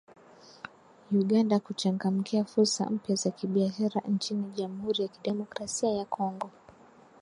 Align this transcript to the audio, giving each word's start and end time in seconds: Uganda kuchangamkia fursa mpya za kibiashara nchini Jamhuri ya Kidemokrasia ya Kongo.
Uganda 1.11 1.59
kuchangamkia 1.59 2.45
fursa 2.45 2.89
mpya 2.89 3.15
za 3.15 3.31
kibiashara 3.31 4.01
nchini 4.01 4.51
Jamhuri 4.55 5.01
ya 5.01 5.07
Kidemokrasia 5.07 5.89
ya 5.89 6.05
Kongo. 6.05 6.49